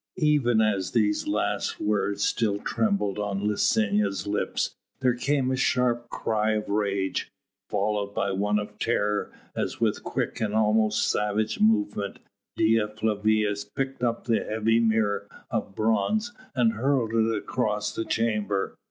[0.17, 6.53] '"Even as these last words still trembled on Licinia's lips there came a sharp cry
[6.53, 7.29] of rage,
[7.69, 12.17] followed by one of terror, as with quick and almost savage movement
[12.57, 18.73] Dea Flavia picked up the heavy mirror of bronze and hurled it across the chamber.